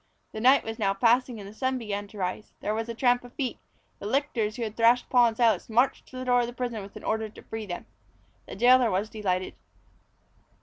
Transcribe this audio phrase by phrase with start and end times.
[0.31, 2.55] The night was now passing and the sun began to rise.
[2.59, 3.59] There was a tramp of feet.
[3.99, 6.81] The lictors who had thrashed Paul and Silas marched to the door of the prison
[6.81, 7.85] with an order to free them.
[8.47, 9.53] The jailor was delighted.